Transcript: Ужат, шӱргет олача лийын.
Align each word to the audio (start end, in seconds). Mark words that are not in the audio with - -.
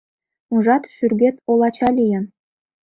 Ужат, 0.53 0.83
шӱргет 0.95 1.35
олача 1.49 1.89
лийын. 1.97 2.25